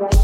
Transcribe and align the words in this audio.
Bye. 0.00 0.23